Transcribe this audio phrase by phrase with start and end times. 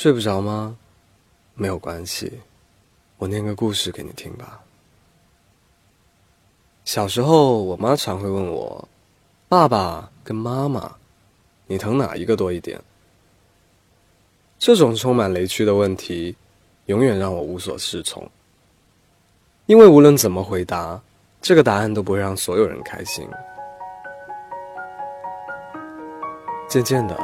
[0.00, 0.78] 睡不着吗？
[1.52, 2.40] 没有关系，
[3.18, 4.58] 我念个故事给你听吧。
[6.86, 8.88] 小时候，我妈常会问我
[9.46, 10.96] ：“爸爸跟妈妈，
[11.66, 12.80] 你疼哪一个多一点？”
[14.58, 16.34] 这种充满雷区的问题，
[16.86, 18.26] 永远让我无所适从。
[19.66, 20.98] 因为无论怎么回答，
[21.42, 23.28] 这个答案都不会让所有人开心。
[26.70, 27.14] 渐渐的，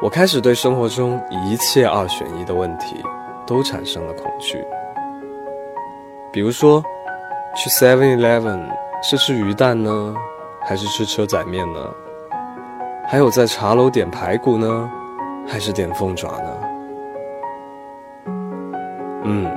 [0.00, 3.02] 我开始对生活中一切二选一的问题
[3.44, 4.64] 都产生了恐惧。
[6.32, 6.80] 比如说，
[7.56, 8.60] 去 Seven Eleven
[9.02, 10.14] 是吃鱼蛋呢，
[10.60, 11.80] 还是吃车仔面呢？
[13.08, 14.88] 还有在茶楼点排骨呢，
[15.48, 16.50] 还是点凤爪呢？
[19.24, 19.50] 嗯，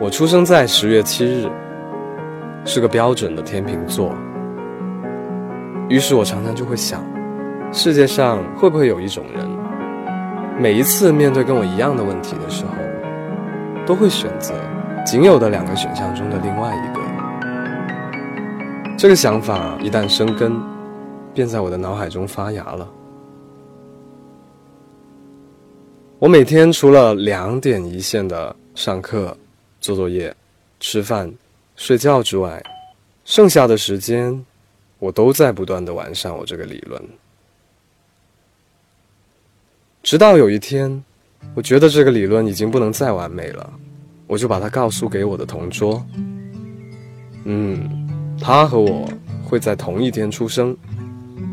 [0.00, 1.46] 我出生在十月七日，
[2.64, 4.14] 是个标准的天秤座。
[5.90, 7.04] 于是我常常就会想。
[7.72, 9.48] 世界上会不会有一种人，
[10.58, 12.72] 每一次面对跟我一样的问题的时候，
[13.86, 14.52] 都会选择
[15.06, 17.00] 仅有的两个选项中的另外一个？
[18.98, 20.60] 这个想法一旦生根，
[21.32, 22.88] 便在我的脑海中发芽了。
[26.18, 29.34] 我每天除了两点一线的上课、
[29.80, 30.34] 做作业、
[30.80, 31.32] 吃饭、
[31.76, 32.60] 睡觉之外，
[33.24, 34.44] 剩下的时间，
[34.98, 37.00] 我都在不断的完善我这个理论。
[40.02, 41.04] 直到有一天，
[41.54, 43.70] 我觉得这个理论已经不能再完美了，
[44.26, 46.02] 我就把它告诉给我的同桌。
[47.44, 48.08] 嗯，
[48.40, 49.06] 他和我
[49.44, 50.74] 会在同一天出生，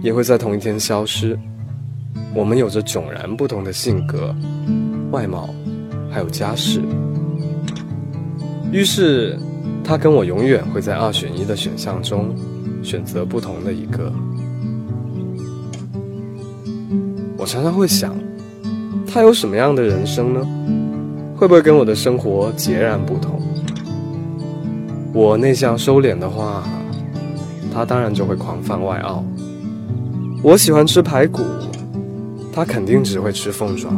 [0.02, 1.38] 也会在同一天消失。
[2.34, 4.34] 我们有着迥然不同的性格、
[5.12, 5.54] 外貌，
[6.10, 6.82] 还有家世。
[8.72, 9.38] 于是，
[9.84, 12.34] 他跟我永远会在二选一的选项中
[12.82, 14.12] 选择不同的一个。
[17.38, 18.16] 我常常会想。
[19.08, 20.42] 他有什么样的人生呢？
[21.36, 23.42] 会不会跟我的生活截然不同？
[25.14, 26.64] 我内向收敛的话，
[27.74, 29.24] 他当然就会狂放外傲。
[30.44, 31.42] 我喜欢吃排骨，
[32.54, 33.90] 他肯定只会吃凤爪。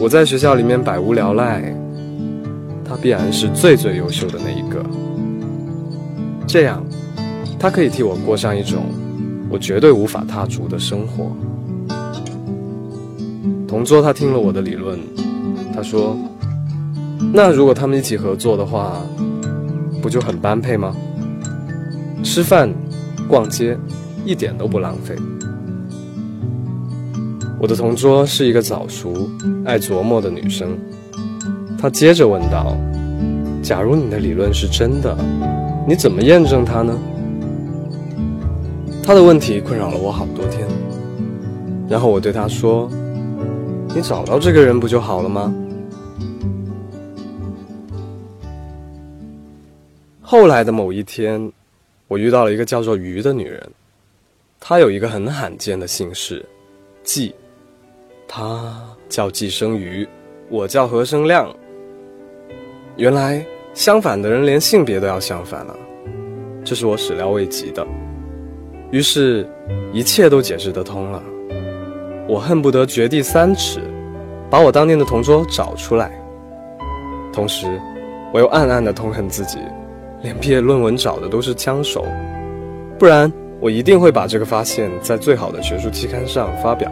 [0.00, 1.74] 我在学校里面百无聊赖，
[2.84, 4.84] 他必然是最最优秀的那一个。
[6.46, 6.84] 这样，
[7.58, 8.86] 他可以替我过上一种
[9.48, 11.30] 我绝对无法踏足的生活。
[13.70, 14.98] 同桌他听了我的理论，
[15.72, 16.18] 他说
[17.32, 19.00] ：“那如果他们一起合作的话，
[20.02, 20.92] 不就很般配吗？
[22.24, 22.68] 吃饭、
[23.28, 23.78] 逛街，
[24.24, 25.14] 一点都不浪费。”
[27.62, 29.30] 我的同桌是一个早熟、
[29.64, 30.76] 爱琢磨的女生，
[31.78, 32.76] 她接着问道
[33.62, 35.16] ：“假如你的理论是真的，
[35.86, 36.92] 你怎么验证它呢？”
[39.00, 40.66] 她的问题困扰了我好多天，
[41.88, 42.90] 然后我对她说。
[43.94, 45.52] 你找到这个人不就好了吗？
[50.22, 51.52] 后来的某一天，
[52.06, 53.68] 我遇到了一个叫做鱼的女人，
[54.60, 56.44] 她有一个很罕见的姓氏，
[57.02, 57.34] 季，
[58.28, 60.06] 她叫季生瑜，
[60.48, 61.52] 我叫何生亮。
[62.96, 65.76] 原来相反的人连性别都要相反了，
[66.64, 67.84] 这是我始料未及的。
[68.92, 69.44] 于是，
[69.92, 71.20] 一切都解释得通了。
[72.30, 73.80] 我恨不得掘地三尺，
[74.48, 76.12] 把我当年的同桌找出来。
[77.32, 77.66] 同时，
[78.32, 79.58] 我又暗暗的痛恨自己，
[80.22, 82.06] 连毕业论文找的都是枪手，
[83.00, 86.88] 不然我一定会把这个发现，在最好的学术期刊上发表。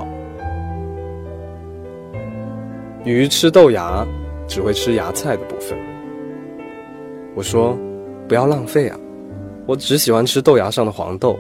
[3.05, 4.05] 鱼吃豆芽，
[4.49, 5.79] 只会吃芽菜的部分。
[7.37, 7.79] 我说，
[8.27, 8.99] 不要浪费啊，
[9.67, 11.39] 我只喜欢吃豆芽上的黄豆。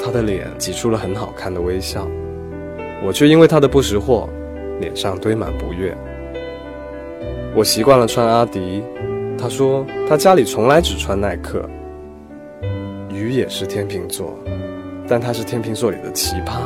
[0.00, 2.06] 他的脸挤出了很好看的微笑。
[3.04, 4.28] 我却因为他的不识货，
[4.80, 5.96] 脸上堆满不悦。
[7.54, 8.82] 我习惯了穿阿迪，
[9.38, 11.68] 他说他家里从来只穿耐克。
[13.10, 14.34] 鱼也是天秤座，
[15.08, 16.62] 但他是天秤座里的奇葩。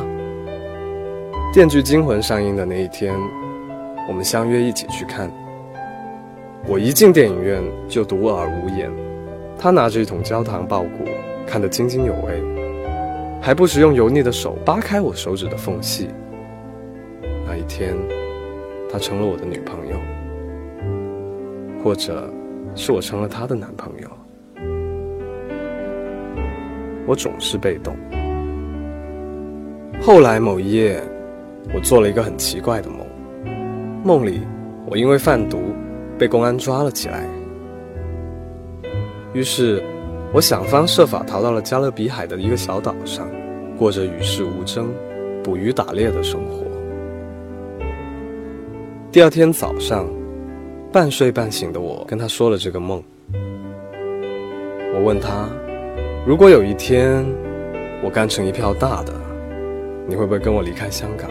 [1.53, 3.13] 《电锯惊魂》上映的那一天，
[4.07, 5.31] 我们相约一起去看。
[6.67, 8.91] 我一进电影院就独耳无言，
[9.57, 11.05] 他拿着一桶焦糖爆谷，
[11.45, 12.41] 看得津津有味。
[13.41, 16.09] 还不时用油腻的手扒开我手指的缝隙。
[17.61, 17.95] 一天，
[18.91, 19.95] 她成了我的女朋友，
[21.83, 22.27] 或者
[22.73, 24.09] 是我成了她的男朋友。
[27.05, 27.95] 我总是被动。
[30.01, 30.99] 后来某一夜，
[31.71, 33.05] 我做了一个很奇怪的梦，
[34.03, 34.41] 梦里
[34.87, 35.59] 我因为贩毒
[36.17, 37.23] 被公安抓了起来，
[39.33, 39.83] 于是。
[40.33, 43.29] 我想方设法逃到了加勒比海的一个小岛上，
[43.77, 44.87] 过着与世无争、
[45.43, 46.70] 捕鱼打猎的生活。
[49.11, 50.07] 第二天早上，
[50.89, 53.03] 半睡半醒的我跟他说了这个梦。
[54.95, 55.49] 我问他，
[56.25, 57.25] 如果有一天
[58.01, 59.11] 我干成一票大的，
[60.07, 61.29] 你会不会跟我离开香港，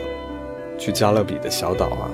[0.76, 2.04] 去加勒比的小岛啊？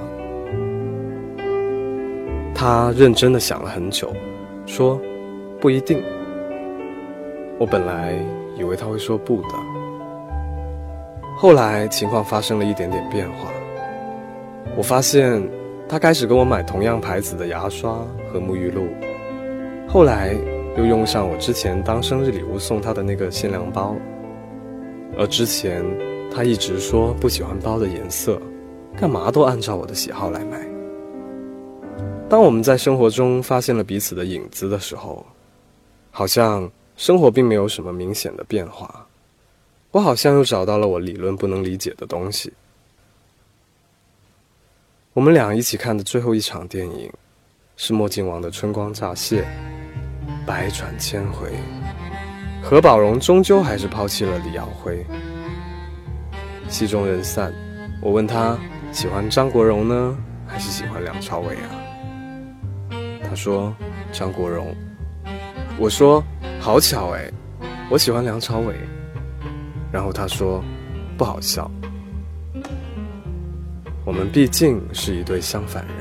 [2.54, 4.14] 他认真的想了很久，
[4.66, 5.00] 说
[5.60, 6.00] 不一定。
[7.58, 8.14] 我本来
[8.56, 9.48] 以为他会说不的，
[11.36, 13.50] 后来情况发生了一点点变化。
[14.74, 15.46] 我发现
[15.86, 17.98] 他开始跟我买同样牌子的牙刷
[18.32, 18.88] 和沐浴露，
[19.86, 20.34] 后来
[20.78, 23.94] 又用上我之前当生日礼物送他的那个限量包。
[25.18, 25.84] 而之前
[26.30, 28.40] 他一直说不喜欢包的颜色，
[28.98, 30.66] 干嘛都按照我的喜好来买。
[32.28, 35.24] 当我们在生活中发现了彼此的影子的时候，
[36.10, 36.70] 好像。
[36.98, 39.06] 生活并没有什么明显的变化，
[39.90, 42.50] 我好像又找到了我理论不能理解的东西。
[45.16, 47.10] 我们俩一起看的最后一场电影，
[47.74, 49.42] 是墨镜王的《春光乍泄》，
[50.46, 51.52] 百转千回，
[52.62, 55.02] 何宝荣终究还是抛弃了李耀辉。
[56.68, 57.50] 戏中人散，
[58.02, 58.58] 我问他
[58.92, 61.72] 喜欢张国荣呢，还是喜欢梁朝伟啊？
[63.26, 63.74] 他说
[64.12, 64.76] 张国荣。
[65.78, 66.22] 我说。
[66.60, 67.30] 好巧哎，
[67.90, 68.74] 我喜欢梁朝伟。
[69.92, 70.62] 然后他说
[71.16, 71.70] ：“不好笑。”
[74.06, 75.94] 我们毕竟是一对相反人。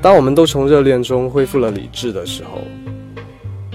[0.00, 2.62] 当我们都从热恋中恢复了理智的时候，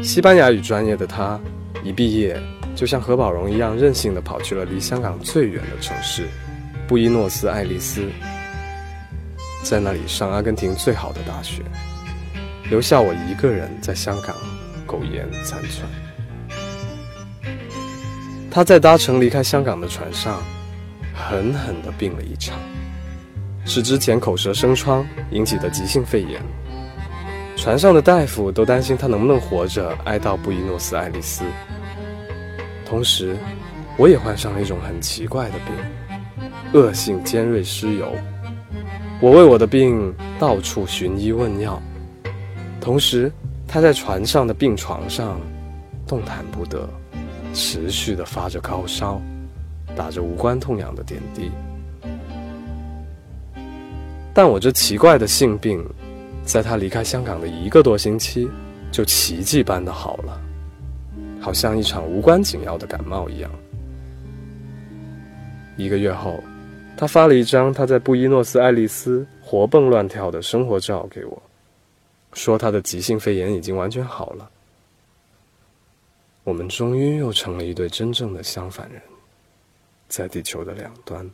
[0.02, 1.38] 西班牙语专业的他
[1.84, 2.42] 一毕业，
[2.76, 6.26] 就像何宝荣一样任性的跑去了离香港最远的城市——
[6.88, 8.10] 布宜诺斯艾利斯，
[9.62, 11.62] 在那里上阿根廷最好的大学，
[12.70, 14.34] 留下我一个人在香港。
[14.86, 15.90] 苟延残喘。
[18.52, 20.40] 他在搭乘离开香港的船上，
[21.14, 22.58] 狠狠地病了一场，
[23.66, 26.42] 是之前口舌生疮引起的急性肺炎。
[27.56, 31.44] 船上的大夫都担心他能不能活着挨到布宜诺斯艾利斯。
[32.86, 33.38] 同时，
[33.98, 35.74] 我也患上了一种很奇怪的病——
[36.74, 38.12] 恶性尖锐湿疣。
[39.22, 41.82] 我为我的病到处寻医问药，
[42.82, 43.32] 同时。
[43.66, 45.42] 他在船上的病床上
[46.06, 46.88] 动弹不得，
[47.56, 49.20] 持续的发着高烧，
[49.96, 51.52] 打着无关痛痒的点滴。
[54.34, 55.84] 但我这奇怪的性病，
[56.44, 58.50] 在他离开香港的一个多星期，
[58.92, 60.42] 就奇迹般的好了，
[61.40, 63.52] 好像一场无关紧要的感冒一样。
[65.78, 66.44] 一个月后，
[66.98, 71.42] 他发了一张他在布宜诺斯艾利斯活蹦乱跳的生活照给我。
[72.34, 74.50] 说他的急性肺炎已经完全好了，
[76.44, 79.00] 我们终于又成了一对真正的相反人，
[80.14, 81.28] 在地球的两端。